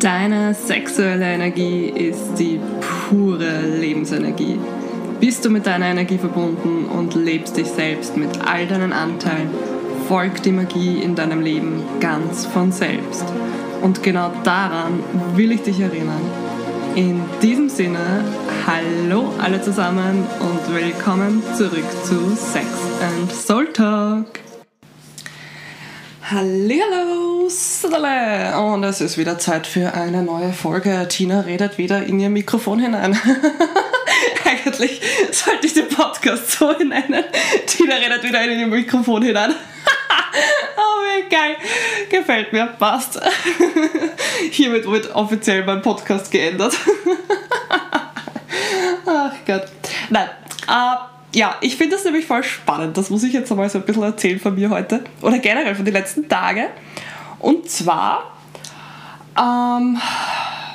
[0.00, 2.60] Deine sexuelle Energie ist die
[3.08, 4.56] pure Lebensenergie.
[5.18, 9.50] Bist du mit deiner Energie verbunden und lebst dich selbst mit all deinen Anteilen,
[10.06, 13.24] folgt die Magie in deinem Leben ganz von selbst.
[13.82, 15.00] Und genau daran
[15.34, 16.22] will ich dich erinnern.
[16.94, 18.24] In diesem Sinne,
[18.68, 22.66] hallo alle zusammen und willkommen zurück zu Sex
[23.02, 24.47] and Soul Talk.
[26.30, 28.60] Hallihallo, Sadale.
[28.60, 31.06] Und es ist wieder Zeit für eine neue Folge.
[31.08, 33.18] Tina redet wieder in ihr Mikrofon hinein.
[34.44, 35.00] Eigentlich
[35.32, 37.24] sollte ich den Podcast so nennen.
[37.66, 39.52] Tina redet wieder in ihr Mikrofon hinein.
[40.76, 41.56] oh, wie geil.
[42.10, 42.66] Gefällt mir.
[42.78, 43.18] Passt.
[44.50, 46.76] Hiermit wird offiziell mein Podcast geändert.
[49.06, 49.64] Ach Gott.
[50.10, 50.28] Nein.
[50.68, 52.96] Uh, ja, ich finde das nämlich voll spannend.
[52.96, 55.04] Das muss ich jetzt einmal so ein bisschen erzählen von mir heute.
[55.20, 56.66] Oder generell von den letzten Tagen.
[57.38, 58.32] Und zwar,
[59.38, 60.00] ähm,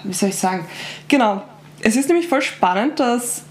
[0.03, 0.65] wie soll ich sagen?
[1.07, 1.43] Genau,
[1.81, 3.43] es ist nämlich voll spannend, dass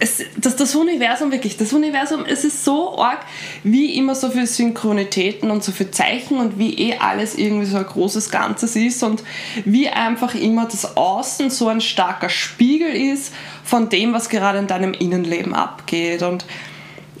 [0.00, 3.20] es, dass das Universum wirklich, das Universum, es ist so arg,
[3.62, 7.76] wie immer so viele Synchronitäten und so viele Zeichen und wie eh alles irgendwie so
[7.76, 9.22] ein großes Ganzes ist und
[9.66, 14.66] wie einfach immer das Außen so ein starker Spiegel ist von dem, was gerade in
[14.66, 16.22] deinem Innenleben abgeht.
[16.22, 16.46] Und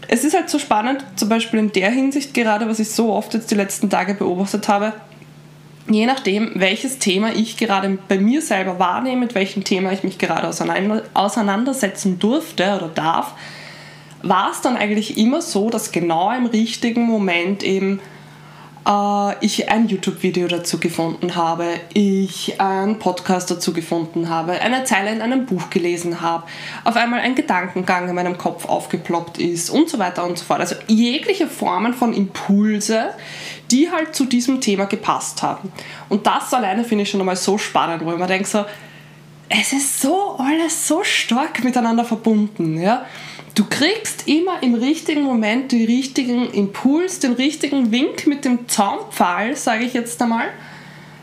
[0.08, 3.34] es ist halt so spannend, zum Beispiel in der Hinsicht gerade, was ich so oft
[3.34, 4.94] jetzt die letzten Tage beobachtet habe,
[5.88, 10.18] je nachdem, welches Thema ich gerade bei mir selber wahrnehme, mit welchem Thema ich mich
[10.18, 10.48] gerade
[11.14, 13.34] auseinandersetzen durfte oder darf,
[14.22, 18.00] war es dann eigentlich immer so, dass genau im richtigen Moment eben
[18.86, 25.12] äh, ich ein YouTube-Video dazu gefunden habe, ich einen Podcast dazu gefunden habe, eine Zeile
[25.12, 26.44] in einem Buch gelesen habe,
[26.84, 30.60] auf einmal ein Gedankengang in meinem Kopf aufgeploppt ist und so weiter und so fort.
[30.60, 33.10] Also jegliche Formen von Impulse,
[33.70, 35.72] die halt zu diesem Thema gepasst haben.
[36.08, 38.64] Und das alleine finde ich schon einmal so spannend, wo ich mir denke so,
[39.48, 43.04] es ist so alles so stark miteinander verbunden, ja.
[43.56, 49.56] Du kriegst immer im richtigen Moment den richtigen Impuls, den richtigen Wink mit dem Zaunpfahl,
[49.56, 50.46] sage ich jetzt einmal,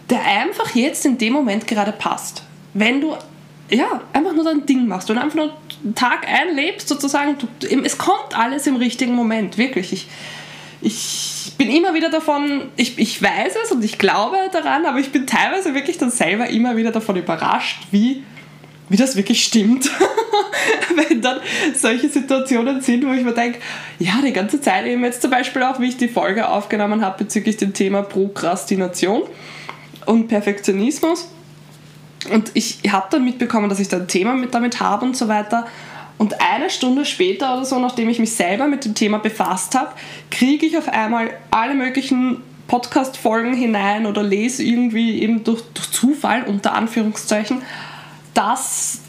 [0.09, 2.43] der einfach jetzt in dem Moment gerade passt.
[2.73, 3.15] Wenn du
[3.69, 5.53] ja, einfach nur dein Ding machst und einfach nur
[5.95, 7.47] Tag einlebst, sozusagen, du,
[7.83, 9.93] es kommt alles im richtigen Moment, wirklich.
[9.93, 10.07] Ich,
[10.81, 15.11] ich bin immer wieder davon, ich, ich weiß es und ich glaube daran, aber ich
[15.11, 18.23] bin teilweise wirklich dann selber immer wieder davon überrascht, wie
[18.89, 19.89] wie das wirklich stimmt.
[20.95, 21.39] Wenn dann
[21.75, 23.59] solche Situationen sind, wo ich mir denke,
[23.99, 27.23] ja, die ganze Zeit eben jetzt zum Beispiel auch, wie ich die Folge aufgenommen habe
[27.23, 29.23] bezüglich dem Thema Prokrastination
[30.05, 31.29] und Perfektionismus.
[32.31, 35.27] Und ich habe dann mitbekommen, dass ich da ein Thema mit damit habe und so
[35.27, 35.67] weiter.
[36.17, 39.91] Und eine Stunde später oder so, nachdem ich mich selber mit dem Thema befasst habe,
[40.31, 46.43] kriege ich auf einmal alle möglichen Podcast-Folgen hinein oder lese irgendwie eben durch, durch Zufall
[46.43, 47.61] unter Anführungszeichen
[48.33, 48.99] das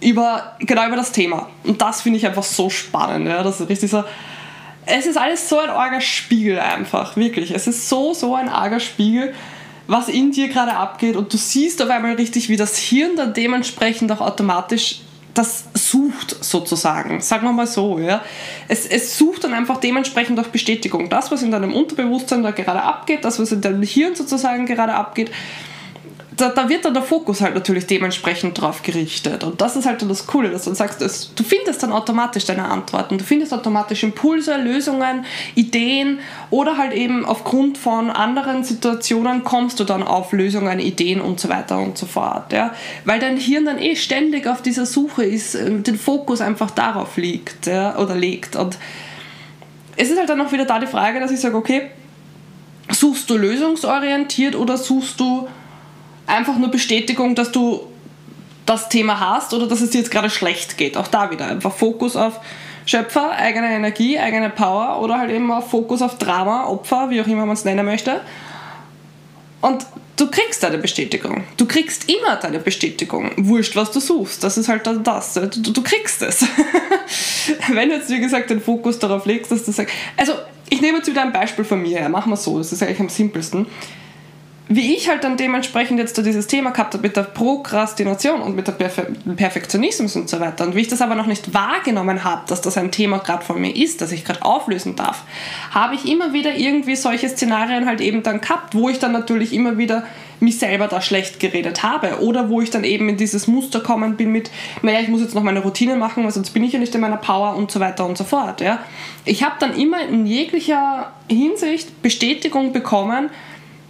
[0.00, 1.48] über, genau über das Thema.
[1.64, 3.28] Und das finde ich einfach so spannend.
[3.28, 3.42] Ja?
[3.42, 4.04] Das ist richtig so.
[4.86, 7.50] Es ist alles so ein arger Spiegel einfach, wirklich.
[7.50, 9.34] Es ist so, so ein arger Spiegel,
[9.86, 11.16] was in dir gerade abgeht.
[11.16, 15.00] Und du siehst auf einmal richtig, wie das Hirn dann dementsprechend auch automatisch
[15.34, 17.98] das sucht sozusagen, sagen wir mal so.
[17.98, 18.22] Ja.
[18.66, 21.08] Es, es sucht dann einfach dementsprechend auch Bestätigung.
[21.08, 24.94] Das, was in deinem Unterbewusstsein da gerade abgeht, das, was in deinem Hirn sozusagen gerade
[24.94, 25.30] abgeht,
[26.38, 29.42] da, da, wird dann der Fokus halt natürlich dementsprechend drauf gerichtet.
[29.42, 32.44] Und das ist halt dann das Coole, dass du sagst, dass du findest dann automatisch
[32.44, 33.18] deine Antworten.
[33.18, 35.24] Du findest automatisch Impulse, Lösungen,
[35.56, 41.40] Ideen oder halt eben aufgrund von anderen Situationen kommst du dann auf Lösungen, Ideen und
[41.40, 42.52] so weiter und so fort.
[42.52, 42.72] Ja?
[43.04, 47.16] Weil dein Hirn dann eh ständig auf dieser Suche ist, äh, den Fokus einfach darauf
[47.16, 47.98] liegt ja?
[47.98, 48.54] oder legt.
[48.54, 48.78] Und
[49.96, 51.90] es ist halt dann auch wieder da die Frage, dass ich sage, okay,
[52.90, 55.48] suchst du lösungsorientiert oder suchst du
[56.28, 57.80] einfach nur Bestätigung, dass du
[58.66, 60.96] das Thema hast oder dass es dir jetzt gerade schlecht geht.
[60.96, 62.40] Auch da wieder einfach Fokus auf
[62.86, 67.26] Schöpfer, eigene Energie, eigene Power oder halt eben auf Fokus auf Drama, Opfer, wie auch
[67.26, 68.20] immer man es nennen möchte.
[69.60, 69.86] Und
[70.16, 71.44] du kriegst deine Bestätigung.
[71.56, 73.30] Du kriegst immer deine Bestätigung.
[73.36, 74.44] Wurscht, was du suchst.
[74.44, 75.34] Das ist halt dann das.
[75.34, 76.46] Du, du kriegst es.
[77.72, 79.94] Wenn du jetzt, wie gesagt, den Fokus darauf legst, dass du sagst.
[80.16, 80.34] Also,
[80.70, 82.08] ich nehme jetzt wieder ein Beispiel von mir her.
[82.08, 82.58] Machen wir so.
[82.58, 83.66] Das ist eigentlich am simpelsten
[84.68, 88.68] wie ich halt dann dementsprechend jetzt dieses Thema gehabt habe mit der Prokrastination und mit
[88.68, 92.42] dem Perfe Perfektionismus und so weiter und wie ich das aber noch nicht wahrgenommen habe,
[92.48, 95.24] dass das ein Thema gerade von mir ist, das ich gerade auflösen darf,
[95.70, 99.54] habe ich immer wieder irgendwie solche Szenarien halt eben dann gehabt, wo ich dann natürlich
[99.54, 100.04] immer wieder
[100.40, 104.16] mich selber da schlecht geredet habe oder wo ich dann eben in dieses Muster kommen
[104.16, 104.50] bin mit,
[104.82, 107.00] naja, ich muss jetzt noch meine Routine machen, weil sonst bin ich ja nicht in
[107.00, 108.60] meiner Power und so weiter und so fort.
[108.60, 108.78] Ja.
[109.24, 113.30] Ich habe dann immer in jeglicher Hinsicht Bestätigung bekommen,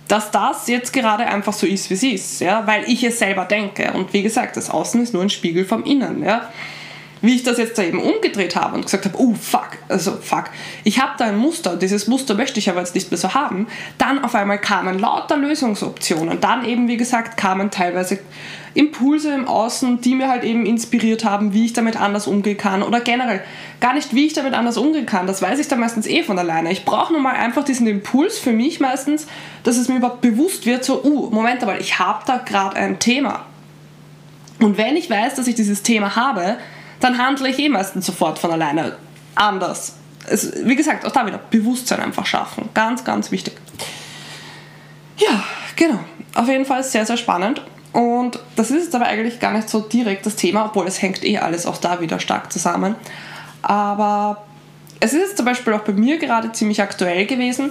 [0.09, 3.45] dass das jetzt gerade einfach so ist, wie es ist, ja, weil ich es selber
[3.45, 3.93] denke.
[3.93, 6.51] Und wie gesagt, das Außen ist nur ein Spiegel vom Innen, ja.
[7.21, 10.45] Wie ich das jetzt da eben umgedreht habe und gesagt habe, oh fuck, also fuck,
[10.85, 13.67] ich habe da ein Muster, dieses Muster möchte ich aber jetzt nicht mehr so haben,
[13.99, 16.41] dann auf einmal kamen lauter Lösungsoptionen.
[16.41, 18.21] Dann eben, wie gesagt, kamen teilweise
[18.79, 22.85] Impulse im Außen, die mir halt eben inspiriert haben, wie ich damit anders umgehen kann
[22.85, 23.43] oder generell
[23.81, 25.27] gar nicht, wie ich damit anders umgehen kann.
[25.27, 26.71] Das weiß ich dann meistens eh von alleine.
[26.71, 29.27] Ich brauche nur mal einfach diesen Impuls für mich meistens,
[29.65, 33.01] dass es mir überhaupt bewusst wird, so, uh, Moment aber, ich habe da gerade ein
[33.01, 33.47] Thema.
[34.61, 36.57] Und wenn ich weiß, dass ich dieses Thema habe,
[37.01, 38.97] dann handle ich eh meistens sofort von alleine
[39.35, 39.97] anders.
[40.29, 42.69] Es, wie gesagt, auch da wieder Bewusstsein einfach schaffen.
[42.75, 43.55] Ganz, ganz wichtig.
[45.17, 45.43] Ja,
[45.75, 45.99] genau.
[46.35, 47.61] Auf jeden Fall sehr, sehr spannend.
[47.93, 51.25] Und das ist jetzt aber eigentlich gar nicht so direkt das Thema, obwohl es hängt
[51.25, 52.95] eh alles auch da wieder stark zusammen.
[53.63, 54.45] Aber
[55.01, 57.71] es ist zum Beispiel auch bei mir gerade ziemlich aktuell gewesen,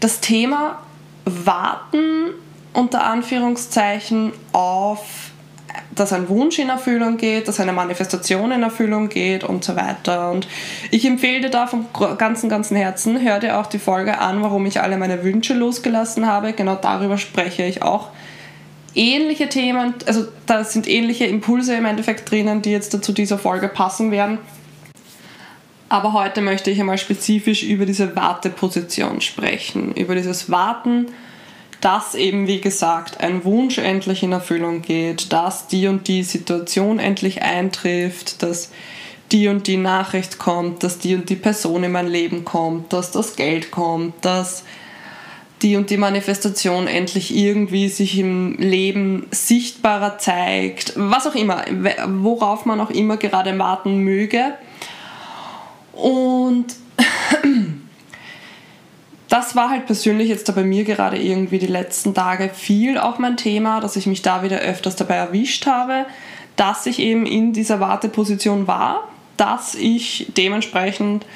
[0.00, 0.78] das Thema
[1.24, 2.30] Warten
[2.72, 5.30] unter Anführungszeichen auf,
[5.94, 10.30] dass ein Wunsch in Erfüllung geht, dass eine Manifestation in Erfüllung geht und so weiter.
[10.30, 10.48] Und
[10.90, 11.86] ich empfehle dir da vom
[12.16, 16.26] ganzen, ganzen Herzen, hör dir auch die Folge an, warum ich alle meine Wünsche losgelassen
[16.26, 16.52] habe.
[16.52, 18.08] Genau darüber spreche ich auch
[18.94, 23.68] ähnliche Themen, also da sind ähnliche Impulse im Endeffekt drinnen, die jetzt zu dieser Folge
[23.68, 24.38] passen werden.
[25.88, 31.06] Aber heute möchte ich einmal spezifisch über diese Warteposition sprechen, über dieses Warten,
[31.80, 36.98] dass eben, wie gesagt, ein Wunsch endlich in Erfüllung geht, dass die und die Situation
[36.98, 38.70] endlich eintrifft, dass
[39.32, 43.10] die und die Nachricht kommt, dass die und die Person in mein Leben kommt, dass
[43.10, 44.64] das Geld kommt, dass
[45.62, 51.64] die und die Manifestation endlich irgendwie sich im Leben sichtbarer zeigt, was auch immer,
[52.06, 54.54] worauf man auch immer gerade warten möge.
[55.92, 56.66] Und
[59.28, 63.18] das war halt persönlich jetzt da bei mir gerade irgendwie die letzten Tage viel auch
[63.18, 66.06] mein Thema, dass ich mich da wieder öfters dabei erwischt habe,
[66.56, 71.26] dass ich eben in dieser Warteposition war, dass ich dementsprechend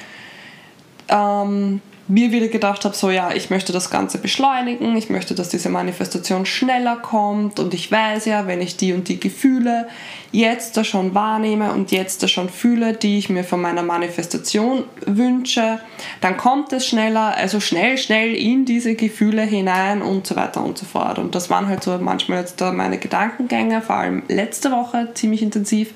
[1.09, 5.49] ähm, mir wieder gedacht habe, so ja, ich möchte das Ganze beschleunigen, ich möchte, dass
[5.49, 9.87] diese Manifestation schneller kommt und ich weiß ja, wenn ich die und die Gefühle
[10.31, 14.83] jetzt da schon wahrnehme und jetzt da schon fühle, die ich mir von meiner Manifestation
[15.05, 15.79] wünsche,
[16.21, 20.77] dann kommt es schneller, also schnell, schnell in diese Gefühle hinein und so weiter und
[20.77, 21.17] so fort.
[21.17, 25.41] Und das waren halt so manchmal jetzt da meine Gedankengänge, vor allem letzte Woche ziemlich
[25.41, 25.93] intensiv.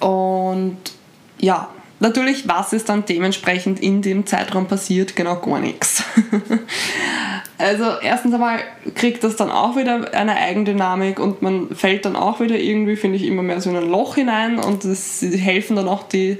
[0.00, 0.78] Und
[1.38, 1.68] ja,
[1.98, 5.16] Natürlich, was ist dann dementsprechend in dem Zeitraum passiert?
[5.16, 6.02] Genau gar nichts.
[7.58, 8.58] Also erstens einmal
[8.94, 13.16] kriegt das dann auch wieder eine Eigendynamik und man fällt dann auch wieder irgendwie, finde
[13.16, 16.38] ich, immer mehr so in ein Loch hinein und es helfen dann auch die...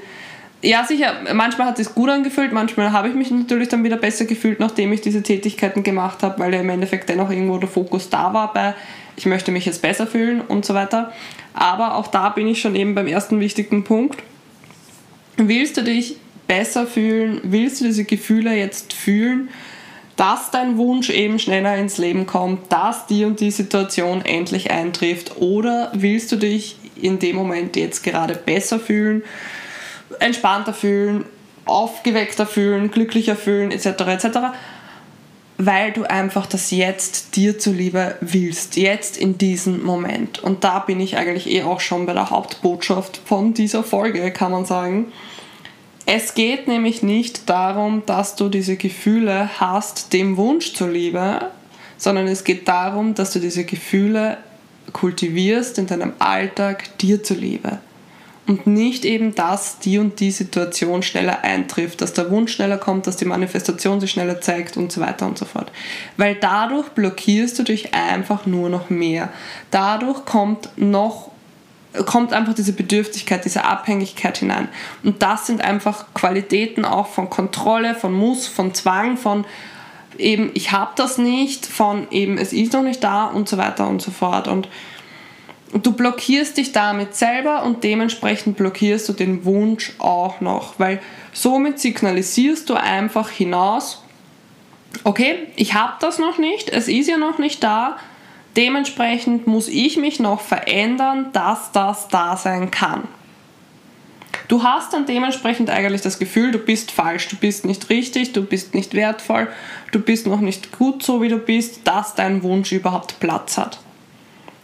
[0.61, 4.26] Ja, sicher, manchmal hat es gut angefühlt, manchmal habe ich mich natürlich dann wieder besser
[4.26, 8.11] gefühlt, nachdem ich diese Tätigkeiten gemacht habe, weil ja im Endeffekt dennoch irgendwo der Fokus
[8.11, 8.75] da war bei,
[9.17, 11.12] ich möchte mich jetzt besser fühlen und so weiter.
[11.55, 14.23] Aber auch da bin ich schon eben beim ersten wichtigen Punkt
[15.36, 16.16] Willst du dich
[16.46, 17.40] besser fühlen?
[17.44, 19.48] Willst du diese Gefühle jetzt fühlen?
[20.16, 25.36] dass dein Wunsch eben schneller ins Leben kommt, dass die und die Situation endlich eintrifft
[25.36, 29.22] oder willst du dich in dem Moment jetzt gerade besser fühlen,
[30.18, 31.26] entspannter fühlen,
[31.66, 33.86] aufgeweckter fühlen, glücklicher fühlen etc.
[33.86, 34.26] etc.
[35.58, 40.38] Weil du einfach das jetzt dir zuliebe willst, jetzt in diesem Moment.
[40.43, 44.53] Und da bin ich eigentlich eh auch schon bei der Hauptbotschaft von dieser Folge, kann
[44.53, 45.06] man sagen
[46.08, 51.51] es geht nämlich nicht darum, dass du diese Gefühle hast, dem Wunsch zuliebe,
[51.98, 54.39] sondern es geht darum, dass du diese Gefühle
[54.93, 57.81] kultivierst in deinem Alltag dir zuliebe.
[58.46, 63.08] Und nicht eben, dass die und die Situation schneller eintrifft, dass der Wunsch schneller kommt,
[63.08, 65.72] dass die Manifestation sich schneller zeigt und so weiter und so fort.
[66.17, 69.31] Weil dadurch blockierst du dich einfach nur noch mehr.
[69.70, 71.31] Dadurch kommt noch
[72.05, 74.69] kommt einfach diese Bedürftigkeit, diese Abhängigkeit hinein.
[75.03, 79.46] Und das sind einfach Qualitäten auch von Kontrolle, von Muss, von Zwang, von
[80.19, 83.88] eben ich habe das nicht, von eben es ist noch nicht da und so weiter
[83.88, 84.48] und so fort.
[84.48, 84.69] Und
[85.73, 91.01] du blockierst dich damit selber und dementsprechend blockierst du den Wunsch auch noch, weil
[91.32, 94.03] somit signalisierst du einfach hinaus,
[95.05, 97.96] okay, ich habe das noch nicht, es ist ja noch nicht da,
[98.56, 103.06] Dementsprechend muss ich mich noch verändern, dass das da sein kann.
[104.49, 108.43] Du hast dann dementsprechend eigentlich das Gefühl, du bist falsch, du bist nicht richtig, du
[108.43, 109.49] bist nicht wertvoll,
[109.93, 113.79] du bist noch nicht gut so, wie du bist, dass dein Wunsch überhaupt Platz hat.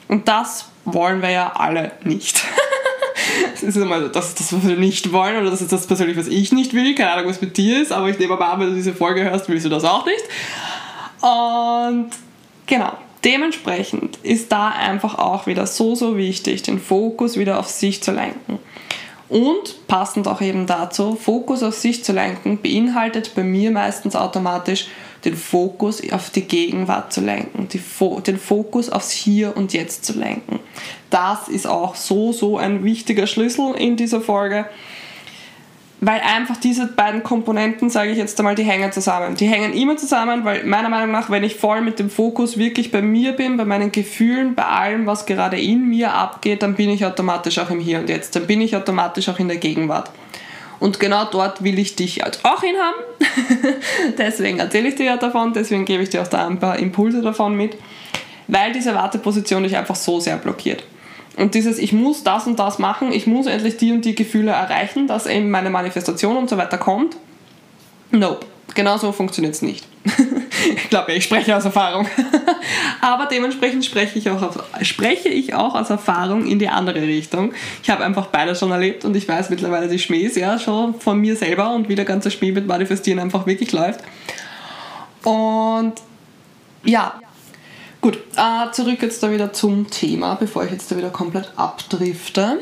[0.08, 2.42] Und das wollen wir ja alle nicht.
[3.52, 6.16] das ist einmal das, ist das, was wir nicht wollen, oder das ist das persönlich,
[6.16, 6.94] was ich nicht will.
[6.94, 9.24] Keine Ahnung, was mit dir ist, aber ich nehme mal an, wenn du diese Folge
[9.24, 10.22] hörst, willst du das auch nicht.
[11.20, 12.10] Und
[12.66, 12.92] genau.
[13.24, 18.10] Dementsprechend ist da einfach auch wieder so, so wichtig, den Fokus wieder auf sich zu
[18.10, 18.58] lenken.
[19.32, 24.88] Und passend auch eben dazu, Fokus auf sich zu lenken, beinhaltet bei mir meistens automatisch
[25.24, 30.18] den Fokus auf die Gegenwart zu lenken, Fo den Fokus aufs Hier und Jetzt zu
[30.18, 30.60] lenken.
[31.08, 34.66] Das ist auch so, so ein wichtiger Schlüssel in dieser Folge
[36.04, 39.36] weil einfach diese beiden Komponenten, sage ich jetzt einmal, die hängen zusammen.
[39.36, 42.90] Die hängen immer zusammen, weil meiner Meinung nach, wenn ich voll mit dem Fokus wirklich
[42.90, 46.90] bei mir bin, bei meinen Gefühlen, bei allem, was gerade in mir abgeht, dann bin
[46.90, 48.34] ich automatisch auch im Hier und Jetzt.
[48.34, 50.10] Dann bin ich automatisch auch in der Gegenwart.
[50.80, 53.00] Und genau dort will ich dich auch hinhaben.
[54.18, 57.22] deswegen erzähle ich dir ja davon, deswegen gebe ich dir auch da ein paar Impulse
[57.22, 57.76] davon mit,
[58.48, 60.82] weil diese Warteposition dich einfach so sehr blockiert.
[61.36, 64.52] Und dieses, ich muss das und das machen, ich muss endlich die und die Gefühle
[64.52, 67.16] erreichen, dass eben meine Manifestation und so weiter kommt.
[68.10, 68.46] Nope.
[68.74, 69.86] Genau so funktioniert es nicht.
[70.76, 72.06] ich glaube, ich spreche aus Erfahrung.
[73.00, 77.52] Aber dementsprechend spreche ich, auch auf, spreche ich auch aus Erfahrung in die andere Richtung.
[77.82, 81.18] Ich habe einfach beides schon erlebt und ich weiß mittlerweile die Schmähs ja schon von
[81.18, 84.00] mir selber und wie der ganze Schmäh mit Manifestieren einfach wirklich läuft.
[85.22, 85.94] Und
[86.84, 87.20] ja,
[88.02, 92.58] Gut, äh, zurück jetzt da wieder zum Thema, bevor ich jetzt da wieder komplett abdrifte.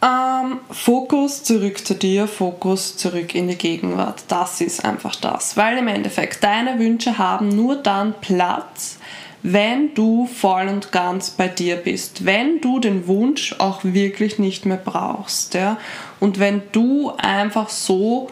[0.00, 4.22] Ähm, Fokus zurück zu dir, Fokus zurück in die Gegenwart.
[4.28, 5.56] Das ist einfach das.
[5.56, 8.98] Weil im Endeffekt deine Wünsche haben nur dann Platz,
[9.42, 12.24] wenn du voll und ganz bei dir bist.
[12.24, 15.54] Wenn du den Wunsch auch wirklich nicht mehr brauchst.
[15.54, 15.78] Ja?
[16.20, 18.28] Und wenn du einfach so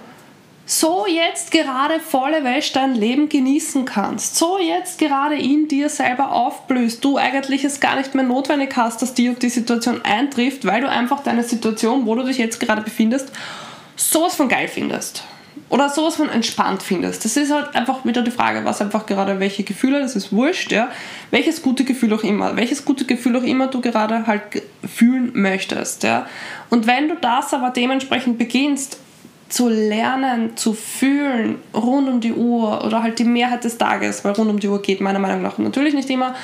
[0.69, 6.33] so jetzt gerade volle Wäsche dein Leben genießen kannst, so jetzt gerade in dir selber
[6.33, 10.67] aufblühst, du eigentlich es gar nicht mehr notwendig hast, dass die und die Situation eintrifft,
[10.67, 13.31] weil du einfach deine Situation, wo du dich jetzt gerade befindest,
[13.95, 15.23] sowas von geil findest.
[15.69, 17.25] Oder sowas von entspannt findest.
[17.25, 20.71] Das ist halt einfach wieder die Frage, was einfach gerade welche Gefühle, das ist wurscht,
[20.71, 20.91] ja.
[21.33, 26.05] Welches gute Gefühl auch immer, welches gute Gefühl auch immer du gerade halt fühlen möchtest,
[26.05, 26.27] ja.
[26.71, 29.01] Und wenn du das aber dementsprechend beginnst,
[29.49, 34.33] zu lernen, zu fühlen rund um die Uhr oder halt die Mehrheit des Tages, weil
[34.33, 36.35] rund um die Uhr geht meiner Meinung nach natürlich nicht immer.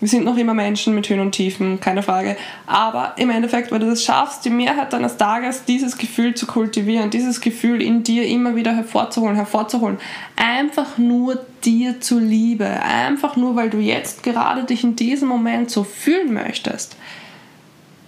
[0.00, 2.36] Wir sind noch immer Menschen mit Höhen und Tiefen, keine Frage.
[2.66, 7.10] Aber im Endeffekt, wenn du das schaffst, die Mehrheit deines Tages dieses Gefühl zu kultivieren,
[7.10, 9.98] dieses Gefühl in dir immer wieder hervorzuholen, hervorzuholen,
[10.36, 15.84] einfach nur dir zuliebe, einfach nur, weil du jetzt gerade dich in diesem Moment so
[15.84, 16.96] fühlen möchtest,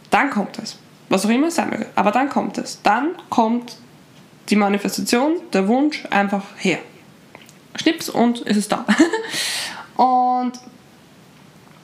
[0.09, 0.79] dann kommt es.
[1.11, 1.87] Was auch immer es sein möge.
[1.95, 2.81] Aber dann kommt es.
[2.83, 3.77] Dann kommt
[4.49, 6.79] die Manifestation, der Wunsch einfach her.
[7.77, 8.85] Schnips und es ist da.
[9.97, 10.53] und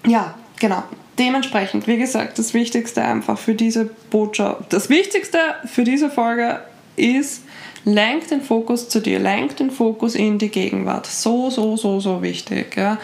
[0.07, 0.83] ja, genau.
[1.19, 6.61] Dementsprechend, wie gesagt, das Wichtigste einfach für diese Botschaft, das Wichtigste für diese Folge
[6.97, 7.43] ist,
[7.85, 11.07] lenk den Fokus zu dir, lenk den Fokus in die Gegenwart.
[11.07, 12.77] So, so, so, so wichtig.
[12.77, 12.99] Ja.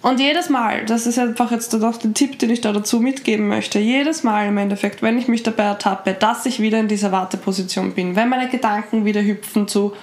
[0.00, 3.48] Und jedes Mal, das ist einfach jetzt auch der Tipp, den ich da dazu mitgeben
[3.48, 7.10] möchte, jedes Mal im Endeffekt, wenn ich mich dabei ertappe, dass ich wieder in dieser
[7.10, 9.94] Warteposition bin, wenn meine Gedanken wieder hüpfen zu,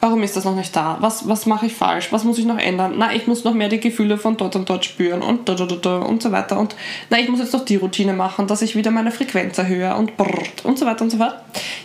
[0.00, 0.98] Warum ist das noch nicht da?
[1.00, 2.12] Was, was mache ich falsch?
[2.12, 2.94] Was muss ich noch ändern?
[2.96, 5.66] Na, ich muss noch mehr die Gefühle von dort und dort spüren und da, da,
[5.66, 6.58] da, da und so weiter.
[6.58, 6.76] Und
[7.10, 10.16] na, ich muss jetzt noch die Routine machen, dass ich wieder meine Frequenz erhöhe und
[10.16, 11.36] brrrt und so weiter und so fort.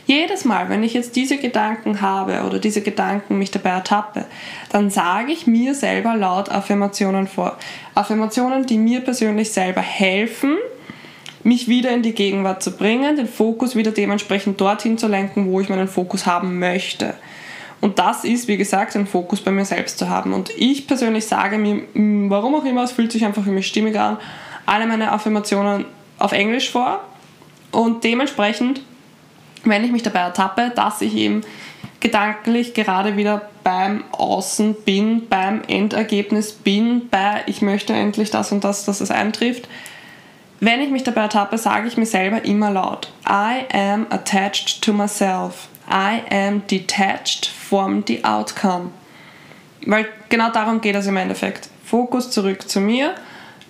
[0.05, 4.25] Jedes Mal, wenn ich jetzt diese Gedanken habe oder diese Gedanken mich dabei ertappe,
[4.71, 7.57] dann sage ich mir selber laut Affirmationen vor.
[7.95, 10.57] Affirmationen, die mir persönlich selber helfen,
[11.43, 15.59] mich wieder in die Gegenwart zu bringen, den Fokus wieder dementsprechend dorthin zu lenken, wo
[15.59, 17.15] ich meinen Fokus haben möchte.
[17.81, 20.33] Und das ist, wie gesagt, ein Fokus bei mir selbst zu haben.
[20.33, 23.67] Und ich persönlich sage mir, mm, warum auch immer, es fühlt sich einfach für mich
[23.67, 24.17] stimmig an,
[24.67, 25.85] alle meine Affirmationen
[26.19, 27.01] auf Englisch vor.
[27.71, 28.81] Und dementsprechend,
[29.63, 31.41] wenn ich mich dabei ertappe, dass ich eben
[31.99, 38.63] gedanklich gerade wieder beim Außen bin, beim Endergebnis bin, bei ich möchte endlich das und
[38.63, 39.67] das, dass es eintrifft.
[40.59, 44.93] Wenn ich mich dabei ertappe, sage ich mir selber immer laut, I am attached to
[44.93, 45.69] myself.
[45.91, 48.91] I am detached from the outcome.
[49.85, 51.69] Weil genau darum geht es im Endeffekt.
[51.83, 53.15] Fokus zurück zu mir,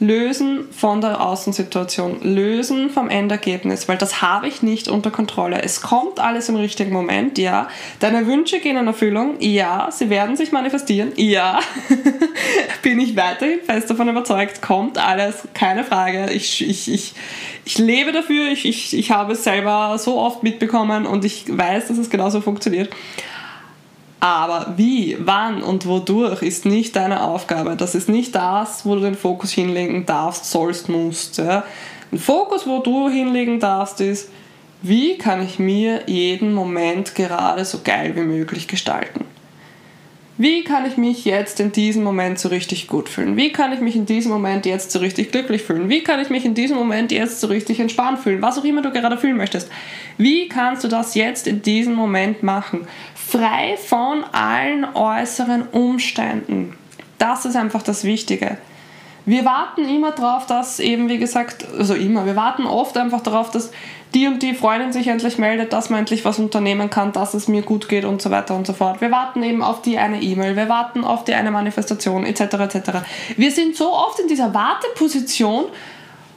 [0.01, 5.61] lösen von der Außensituation, lösen vom Endergebnis, weil das habe ich nicht unter Kontrolle.
[5.61, 7.67] Es kommt alles im richtigen Moment, ja.
[7.99, 9.89] Deine Wünsche gehen in Erfüllung, ja.
[9.91, 11.59] Sie werden sich manifestieren, ja.
[12.81, 16.31] Bin ich weiterhin fest davon überzeugt, kommt alles, keine Frage.
[16.31, 17.13] Ich, ich, ich,
[17.63, 21.89] ich lebe dafür, ich, ich, ich habe es selber so oft mitbekommen und ich weiß,
[21.89, 22.89] dass es genauso funktioniert.
[24.21, 27.75] Aber wie, wann und wodurch ist nicht deine Aufgabe.
[27.75, 31.39] Das ist nicht das, wo du den Fokus hinlegen darfst, sollst, musst.
[31.39, 31.63] Ja.
[32.11, 34.29] Ein Fokus, wo du hinlegen darfst, ist,
[34.83, 39.25] wie kann ich mir jeden Moment gerade so geil wie möglich gestalten?
[40.41, 43.37] Wie kann ich mich jetzt in diesem Moment so richtig gut fühlen?
[43.37, 45.87] Wie kann ich mich in diesem Moment jetzt so richtig glücklich fühlen?
[45.87, 48.41] Wie kann ich mich in diesem Moment jetzt so richtig entspannt fühlen?
[48.41, 49.69] Was auch immer du gerade fühlen möchtest.
[50.17, 52.87] Wie kannst du das jetzt in diesem Moment machen?
[53.13, 56.75] Frei von allen äußeren Umständen.
[57.19, 58.57] Das ist einfach das Wichtige.
[59.25, 63.51] Wir warten immer darauf, dass eben, wie gesagt, also immer, wir warten oft einfach darauf,
[63.51, 63.71] dass
[64.13, 67.47] die und die Freundin sich endlich meldet, dass man endlich was unternehmen kann, dass es
[67.47, 68.99] mir gut geht und so weiter und so fort.
[68.99, 72.41] Wir warten eben auf die eine E-Mail, wir warten auf die eine Manifestation etc.
[72.41, 72.91] etc.
[73.37, 75.65] Wir sind so oft in dieser Warteposition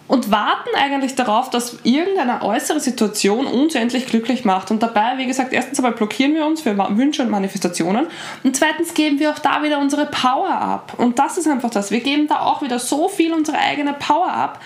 [0.06, 4.70] und warten eigentlich darauf, dass irgendeine äußere Situation uns endlich glücklich macht.
[4.70, 8.06] Und dabei, wie gesagt, erstens einmal blockieren wir uns für Wünsche und Manifestationen
[8.42, 10.94] und zweitens geben wir auch da wieder unsere Power ab.
[10.99, 11.90] Und das ist einfach das.
[11.90, 14.61] Wir geben da auch wieder so viel unsere eigene Power ab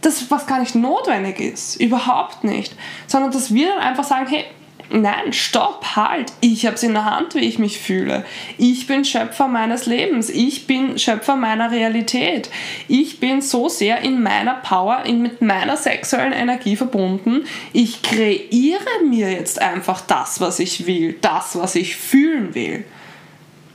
[0.00, 2.74] das, was gar nicht notwendig ist, überhaupt nicht,
[3.06, 4.44] sondern dass wir dann einfach sagen, hey,
[4.90, 8.24] nein, stopp, halt, ich habe es in der Hand, wie ich mich fühle.
[8.58, 12.50] Ich bin Schöpfer meines Lebens, ich bin Schöpfer meiner Realität.
[12.88, 17.44] Ich bin so sehr in meiner Power, in, mit meiner sexuellen Energie verbunden.
[17.72, 22.84] Ich kreiere mir jetzt einfach das, was ich will, das, was ich fühlen will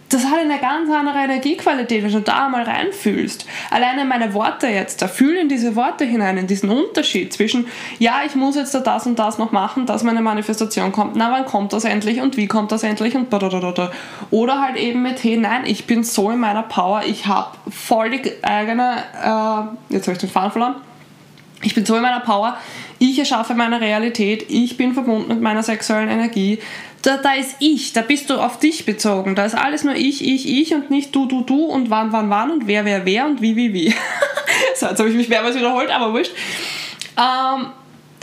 [0.09, 3.45] das hat eine ganz andere Energiequalität, wenn du da mal reinfühlst.
[3.71, 8.21] Alleine meine Worte jetzt, da fühl in diese Worte hinein, in diesen Unterschied zwischen, ja,
[8.25, 11.15] ich muss jetzt da das und das noch machen, dass meine Manifestation kommt.
[11.15, 13.91] Na, wann kommt das endlich und wie kommt das endlich und da.
[14.29, 18.11] Oder halt eben mit, hey, nein, ich bin so in meiner Power, ich habe voll
[18.11, 20.75] die eigene, äh, jetzt habe ich den Faden verloren,
[21.63, 22.57] ich bin so in meiner Power,
[22.99, 26.59] ich erschaffe meine Realität, ich bin verbunden mit meiner sexuellen Energie.
[27.05, 29.35] Da, da ist ich, da bist du auf dich bezogen.
[29.35, 32.31] Da ist alles nur ich, ich, ich und nicht du, du, du und wann, wann,
[32.31, 33.93] wann und wer, wer, wer und wie, wie, wie.
[34.75, 36.31] so, jetzt habe ich mich mehrmals wiederholt, aber wurscht.
[37.15, 37.67] Ähm,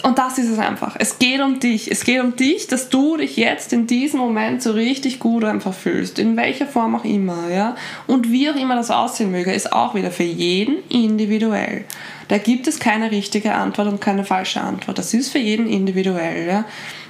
[0.02, 0.96] und das ist es einfach.
[0.98, 1.90] Es geht um dich.
[1.90, 5.74] Es geht um dich, dass du dich jetzt in diesem Moment so richtig gut einfach
[5.74, 6.18] fühlst.
[6.18, 7.76] In welcher Form auch immer, ja.
[8.06, 11.84] Und wie auch immer das aussehen möge, ist auch wieder für jeden individuell.
[12.28, 14.98] Da gibt es keine richtige Antwort und keine falsche Antwort.
[14.98, 16.46] Das ist für jeden individuell.
[16.46, 16.64] Ja?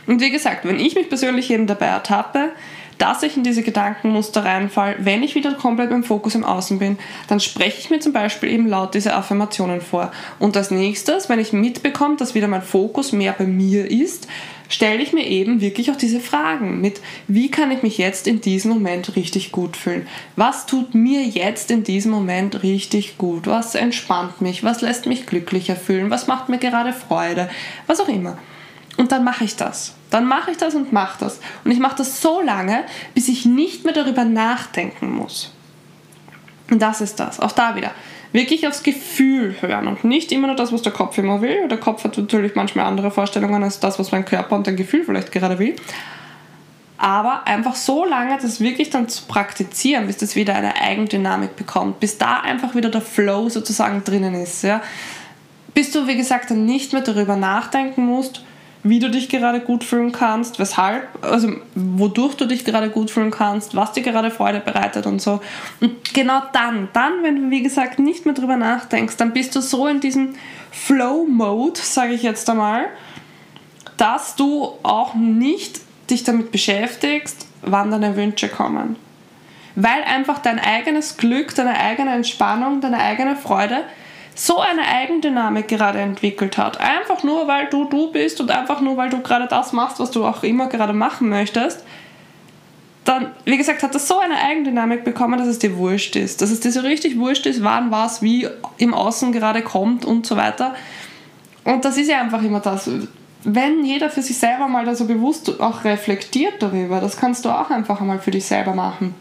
[0.07, 2.51] Und wie gesagt, wenn ich mich persönlich eben dabei ertappe,
[3.03, 6.99] dass ich in diese Gedankenmuster reinfall, wenn ich wieder komplett beim Fokus im Außen bin,
[7.27, 10.13] dann spreche ich mir zum Beispiel eben laut diese Affirmationen vor.
[10.39, 14.29] Und als nächstes, wenn ich mitbekomme, dass wieder mein Fokus mehr bei mir ist,
[14.69, 18.41] stelle ich mir eben wirklich auch diese Fragen mit, wie kann ich mich jetzt in
[18.41, 20.07] diesem Moment richtig gut fühlen?
[20.37, 23.49] Was tut mir jetzt in diesem Moment richtig gut?
[23.49, 24.63] Was entspannt mich?
[24.63, 26.11] Was lässt mich glücklicher fühlen?
[26.11, 27.51] Was macht mir gerade Freude?
[27.89, 28.39] Was auch immer.
[28.97, 29.97] Und dann mache ich das.
[30.13, 31.41] Dann mache ich das und mache das.
[31.65, 35.53] Und ich mache das so lange, bis ich nicht mehr darüber nachdenken muss.
[36.71, 37.41] Und das ist das.
[37.41, 37.93] Auch da wieder
[38.33, 41.67] wirklich aufs Gefühl hören und nicht immer nur das, was der Kopf immer will.
[41.69, 45.05] Der Kopf hat natürlich manchmal andere Vorstellungen als das, was mein Körper und dein Gefühl
[45.05, 45.77] vielleicht gerade will.
[46.99, 52.01] Aber einfach so lange das wirklich dann zu praktizieren, bis das wieder eine Eigendynamik bekommt,
[52.01, 54.63] bis da einfach wieder der Flow sozusagen drinnen ist.
[54.63, 54.83] Ja?
[55.75, 58.45] Bis du, wie gesagt, dann nicht mehr darüber nachdenken musst,
[58.85, 63.31] wie du dich gerade gut fühlen kannst, weshalb, also wodurch du dich gerade gut fühlen
[63.31, 65.41] kannst, was dir gerade Freude bereitet und so.
[65.81, 69.61] Und genau dann, dann, wenn du wie gesagt nicht mehr drüber nachdenkst, dann bist du
[69.61, 70.35] so in diesem
[70.73, 72.87] Flow-Mode, sage ich jetzt einmal,
[73.97, 78.97] dass du auch nicht dich damit beschäftigst, wann deine Wünsche kommen.
[79.77, 83.85] Weil einfach dein eigenes Glück, deine eigene Entspannung, deine eigene Freude
[84.35, 86.81] so eine Eigendynamik gerade entwickelt hat.
[86.81, 90.11] Einfach nur, weil du du bist und einfach nur, weil du gerade das machst, was
[90.11, 91.85] du auch immer gerade machen möchtest,
[93.05, 96.41] dann, wie gesagt, hat das so eine Eigendynamik bekommen, dass es dir wurscht ist.
[96.41, 100.25] Dass es dir so richtig wurscht ist, wann was wie im Außen gerade kommt und
[100.25, 100.75] so weiter.
[101.65, 102.89] Und das ist ja einfach immer das.
[103.45, 107.51] Wenn jeder für sich selber mal da so bewusst auch reflektiert darüber, das kannst du
[107.51, 109.15] auch einfach einmal für dich selber machen.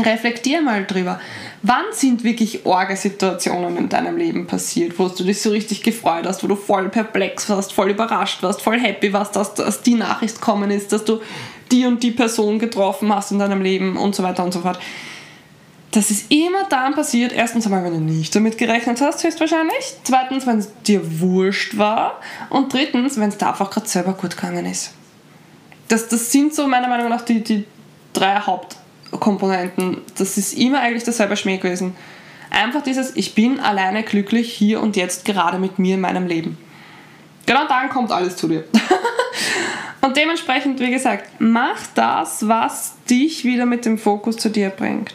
[0.00, 1.20] Reflektier mal drüber.
[1.62, 6.42] Wann sind wirklich Orgasituationen in deinem Leben passiert, wo du dich so richtig gefreut hast,
[6.42, 10.36] wo du voll perplex warst, voll überrascht warst, voll happy warst, dass, dass die Nachricht
[10.36, 11.20] gekommen ist, dass du
[11.72, 14.78] die und die Person getroffen hast in deinem Leben und so weiter und so fort.
[15.92, 19.94] Das ist immer dann passiert, erstens einmal, wenn du nicht damit gerechnet hast, höchstwahrscheinlich.
[20.02, 22.20] Zweitens, wenn es dir wurscht war.
[22.50, 24.92] Und drittens, wenn es dir einfach gerade selber gut gegangen ist.
[25.88, 27.64] Das, das sind so meiner Meinung nach die, die
[28.12, 28.76] drei Haupt-
[29.18, 29.98] Komponenten.
[30.18, 31.96] Das ist immer eigentlich derselbe Schmäh gewesen.
[32.50, 36.56] Einfach dieses, ich bin alleine glücklich hier und jetzt gerade mit mir in meinem Leben.
[37.44, 38.64] Genau dann kommt alles zu dir.
[40.00, 45.14] und dementsprechend, wie gesagt, mach das, was dich wieder mit dem Fokus zu dir bringt.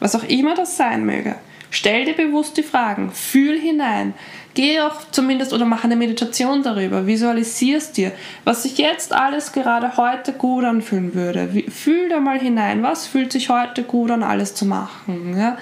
[0.00, 1.36] Was auch immer das sein möge.
[1.70, 4.14] Stell dir bewusst die Fragen, fühl hinein.
[4.54, 8.12] Geh auch zumindest oder mach eine Meditation darüber, visualisierst dir,
[8.44, 11.48] was sich jetzt alles gerade heute gut anfühlen würde.
[11.68, 15.36] Fühl da mal hinein, was fühlt sich heute gut an, alles zu machen.
[15.36, 15.58] Ja?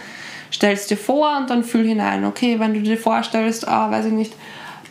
[0.52, 2.26] Stellst dir vor und dann fühl hinein.
[2.26, 4.34] Okay, wenn du dir vorstellst, ah, weiß ich nicht,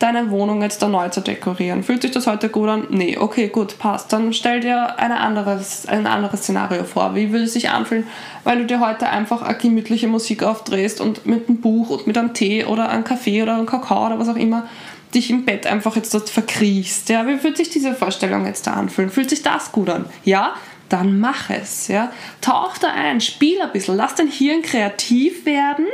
[0.01, 1.83] deine Wohnung jetzt da neu zu dekorieren.
[1.83, 2.87] Fühlt sich das heute gut an?
[2.89, 4.11] Nee, okay, gut, passt.
[4.11, 7.13] Dann stell dir eine anderes, ein anderes Szenario vor.
[7.15, 8.07] Wie würde es sich anfühlen,
[8.43, 12.17] wenn du dir heute einfach eine gemütliche Musik aufdrehst und mit einem Buch und mit
[12.17, 14.67] einem Tee oder einem Kaffee oder einem Kakao oder was auch immer
[15.13, 17.09] dich im Bett einfach jetzt dort verkriechst.
[17.09, 17.27] Ja?
[17.27, 19.09] Wie fühlt sich diese Vorstellung jetzt da anfühlen?
[19.09, 20.05] Fühlt sich das gut an?
[20.23, 20.55] Ja?
[20.89, 21.87] Dann mach es.
[21.87, 22.11] Ja?
[22.41, 25.85] Tauch da ein, spiel ein bisschen, lass dein Hirn kreativ werden,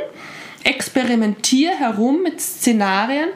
[0.64, 3.28] experimentier herum mit Szenarien,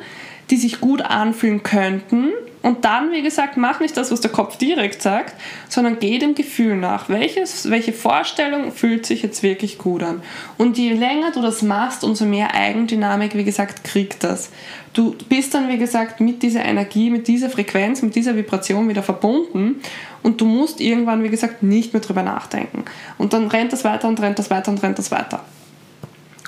[0.52, 2.28] die sich gut anfühlen könnten.
[2.60, 5.34] Und dann, wie gesagt, mach nicht das, was der Kopf direkt sagt,
[5.70, 7.08] sondern geh dem Gefühl nach.
[7.08, 10.22] Welches, welche Vorstellung fühlt sich jetzt wirklich gut an?
[10.58, 14.50] Und je länger du das machst, umso mehr Eigendynamik, wie gesagt, kriegt das.
[14.92, 19.02] Du bist dann, wie gesagt, mit dieser Energie, mit dieser Frequenz, mit dieser Vibration wieder
[19.02, 19.80] verbunden
[20.22, 22.84] und du musst irgendwann, wie gesagt, nicht mehr drüber nachdenken.
[23.16, 25.42] Und dann rennt das weiter und rennt das weiter und rennt das weiter.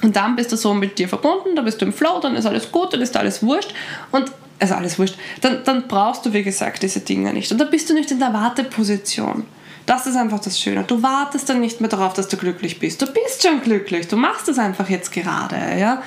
[0.04, 2.44] Und dann bist du so mit dir verbunden, da bist du im Flow, dann ist
[2.44, 3.72] alles gut, dann ist alles wurscht.
[4.12, 5.16] Und also alles wurscht.
[5.40, 7.50] Dann, dann brauchst du, wie gesagt, diese Dinge nicht.
[7.50, 9.46] Und dann bist du nicht in der Warteposition.
[9.86, 10.84] Das ist einfach das Schöne.
[10.84, 13.00] Du wartest dann nicht mehr darauf, dass du glücklich bist.
[13.00, 14.06] Du bist schon glücklich.
[14.06, 15.56] Du machst es einfach jetzt gerade.
[15.78, 16.02] Ja?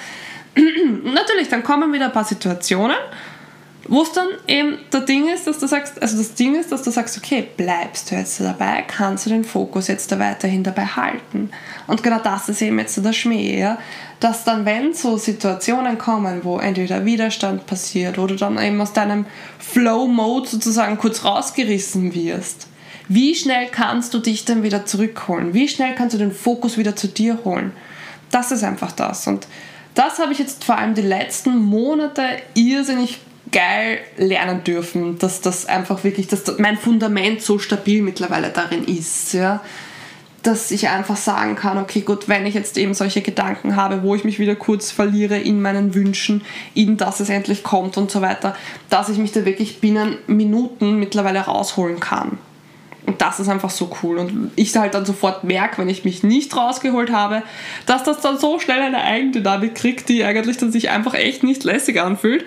[1.04, 2.98] Natürlich, dann kommen wieder ein paar Situationen,
[3.88, 6.84] wo es dann eben der Ding ist, dass du sagst, also das Ding ist, dass
[6.84, 10.86] du sagst, okay, bleibst du jetzt dabei, kannst du den Fokus jetzt da weiterhin dabei
[10.86, 11.52] halten.
[11.86, 13.78] Und genau das ist eben jetzt der Schmäh, ja?
[14.20, 19.26] dass dann, wenn so Situationen kommen, wo entweder Widerstand passiert oder dann eben aus deinem
[19.60, 22.68] Flow-Mode sozusagen kurz rausgerissen wirst,
[23.10, 25.54] wie schnell kannst du dich dann wieder zurückholen?
[25.54, 27.72] Wie schnell kannst du den Fokus wieder zu dir holen?
[28.32, 29.28] Das ist einfach das.
[29.28, 29.48] Und
[29.96, 33.20] das habe ich jetzt vor allem die letzten Monate irrsinnig
[33.52, 39.34] geil lernen dürfen, dass das einfach wirklich, dass mein Fundament so stabil mittlerweile darin ist,
[39.34, 39.62] ja,
[40.44, 44.16] dass ich einfach sagen kann, okay, gut, wenn ich jetzt eben solche Gedanken habe, wo
[44.16, 46.42] ich mich wieder kurz verliere in meinen Wünschen,
[46.74, 48.56] in dass es endlich kommt und so weiter,
[48.90, 52.38] dass ich mich da wirklich binnen Minuten mittlerweile rausholen kann.
[53.06, 54.18] Und das ist einfach so cool.
[54.18, 57.42] Und ich halt dann sofort merke, wenn ich mich nicht rausgeholt habe,
[57.86, 61.64] dass das dann so schnell eine Eigendynamik kriegt, die eigentlich dann sich einfach echt nicht
[61.64, 62.46] lässig anfühlt.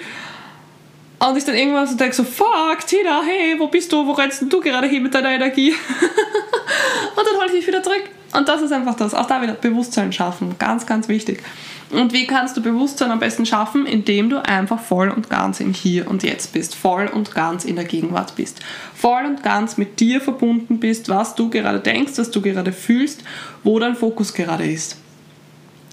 [1.21, 4.07] Und ich dann irgendwann so denke so, fuck, Tina, hey, wo bist du?
[4.07, 5.71] Wo rennst du gerade hin mit deiner Energie?
[7.17, 8.05] und dann hole ich mich wieder zurück.
[8.33, 9.13] Und das ist einfach das.
[9.13, 10.57] Auch da wieder Bewusstsein schaffen.
[10.59, 11.43] Ganz, ganz wichtig.
[11.91, 13.85] Und wie kannst du Bewusstsein am besten schaffen?
[13.85, 16.75] Indem du einfach voll und ganz im Hier und Jetzt bist.
[16.75, 18.61] Voll und ganz in der Gegenwart bist.
[18.95, 23.25] Voll und ganz mit dir verbunden bist, was du gerade denkst, was du gerade fühlst,
[23.63, 24.97] wo dein Fokus gerade ist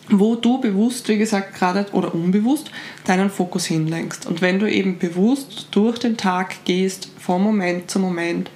[0.10, 2.72] wo du bewusst, wie gesagt, gerade oder unbewusst
[3.06, 4.26] deinen Fokus hinlenkst.
[4.26, 8.50] Und wenn du eben bewusst durch den Tag gehst, von Moment zu Moment,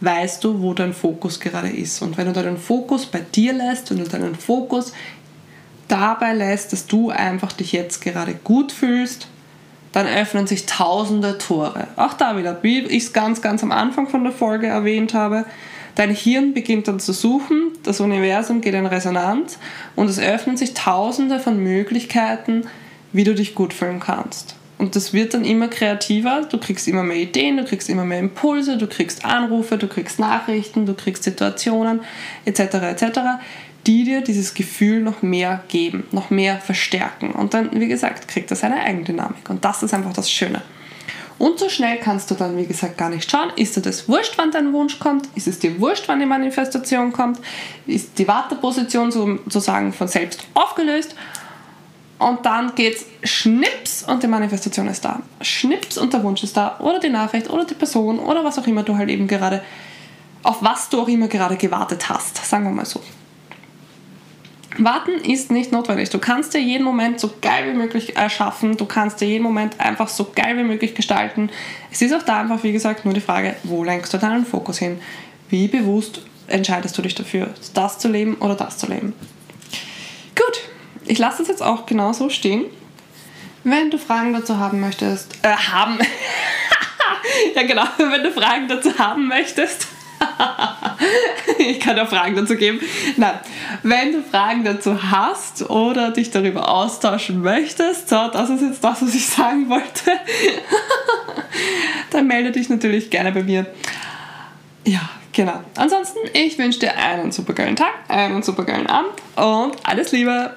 [0.00, 2.02] weißt du, wo dein Fokus gerade ist.
[2.02, 4.92] Und wenn du deinen Fokus bei dir lässt, wenn du deinen Fokus
[5.88, 9.28] dabei lässt, dass du einfach dich jetzt gerade gut fühlst,
[9.92, 11.88] dann öffnen sich tausende Tore.
[11.96, 15.44] Auch da wieder, wie ich es ganz, ganz am Anfang von der Folge erwähnt habe,
[15.98, 19.58] Dein Hirn beginnt dann zu suchen, das Universum geht in Resonanz
[19.96, 22.68] und es öffnen sich tausende von Möglichkeiten,
[23.12, 24.54] wie du dich gut fühlen kannst.
[24.78, 28.20] Und das wird dann immer kreativer, du kriegst immer mehr Ideen, du kriegst immer mehr
[28.20, 32.02] Impulse, du kriegst Anrufe, du kriegst Nachrichten, du kriegst Situationen
[32.44, 32.60] etc.
[32.60, 33.18] etc.,
[33.88, 37.32] die dir dieses Gefühl noch mehr geben, noch mehr verstärken.
[37.32, 39.50] Und dann, wie gesagt, kriegt das eine Eigendynamik.
[39.50, 40.62] Und das ist einfach das Schöne.
[41.38, 43.52] Und so schnell kannst du dann, wie gesagt, gar nicht schauen.
[43.54, 45.28] Ist dir das wurscht, wann dein Wunsch kommt?
[45.36, 47.38] Ist es dir wurscht, wann die Manifestation kommt?
[47.86, 51.14] Ist die Warteposition sozusagen von selbst aufgelöst?
[52.18, 55.20] Und dann geht's schnips und die Manifestation ist da.
[55.40, 56.80] Schnips und der Wunsch ist da.
[56.80, 59.62] Oder die Nachricht oder die Person oder was auch immer du halt eben gerade,
[60.42, 62.44] auf was du auch immer gerade gewartet hast.
[62.44, 63.00] Sagen wir mal so.
[64.78, 66.10] Warten ist nicht notwendig.
[66.10, 68.76] Du kannst dir jeden Moment so geil wie möglich erschaffen.
[68.76, 71.50] Du kannst dir jeden Moment einfach so geil wie möglich gestalten.
[71.90, 74.78] Es ist auch da einfach, wie gesagt, nur die Frage, wo lenkst du deinen Fokus
[74.78, 75.00] hin?
[75.48, 79.14] Wie bewusst entscheidest du dich dafür, das zu leben oder das zu leben?
[80.36, 80.60] Gut,
[81.06, 82.66] ich lasse es jetzt auch genauso stehen.
[83.64, 85.98] Wenn du Fragen dazu haben möchtest, äh, haben,
[87.56, 89.88] ja genau, wenn du Fragen dazu haben möchtest,
[91.58, 92.80] ich kann da Fragen dazu geben.
[93.16, 93.38] Nein,
[93.82, 99.02] wenn du Fragen dazu hast oder dich darüber austauschen möchtest, so, das ist jetzt das,
[99.02, 100.12] was ich sagen wollte,
[102.10, 103.66] dann melde dich natürlich gerne bei mir.
[104.84, 105.00] Ja,
[105.32, 105.60] genau.
[105.76, 110.56] Ansonsten, ich wünsche dir einen supergeilen Tag, einen supergeilen Abend und alles Liebe.